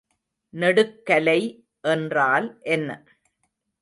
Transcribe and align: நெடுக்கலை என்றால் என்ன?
நெடுக்கலை 0.53 1.37
என்றால் 1.83 2.47
என்ன? 2.69 2.89